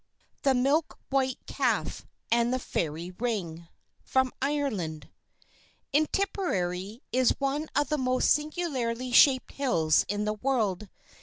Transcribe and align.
THE 0.41 0.55
MILK 0.55 0.97
WHITE 1.11 1.45
CALF 1.45 2.07
AND 2.31 2.51
THE 2.51 2.57
FAIRY 2.57 3.11
RING 3.19 3.67
From 4.03 4.33
Ireland 4.41 5.09
In 5.93 6.07
Tipperary 6.11 7.03
is 7.11 7.35
one 7.39 7.67
of 7.75 7.89
the 7.89 7.99
most 7.99 8.31
singularly 8.31 9.11
shaped 9.11 9.51
hills 9.51 10.03
in 10.09 10.25
the 10.25 10.33
world. 10.33 10.89